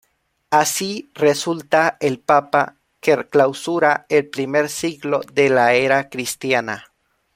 [0.49, 6.91] Así resulta el papa que clausura el primer siglo de la era cristiana.